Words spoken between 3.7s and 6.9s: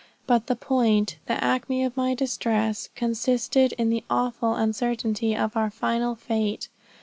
in the awful uncertainty of our final fate.